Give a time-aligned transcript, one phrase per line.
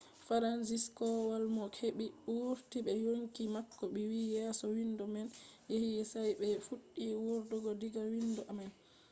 [0.25, 2.05] fransizek kowal mo heɓi
[2.35, 5.27] wurti be yonki mako wi yeso windo man
[5.69, 8.71] yewi sai ɓe fuɗɗi wurtugo diga windo man.